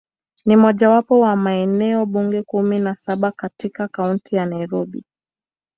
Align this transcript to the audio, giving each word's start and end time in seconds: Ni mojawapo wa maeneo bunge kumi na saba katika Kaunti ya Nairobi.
Ni 0.45 0.55
mojawapo 0.55 1.19
wa 1.19 1.35
maeneo 1.35 2.05
bunge 2.05 2.41
kumi 2.43 2.79
na 2.79 2.95
saba 2.95 3.31
katika 3.31 3.87
Kaunti 3.87 4.35
ya 4.35 4.45
Nairobi. 4.45 5.03